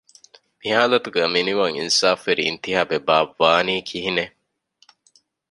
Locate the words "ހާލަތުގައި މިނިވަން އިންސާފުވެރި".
0.75-2.43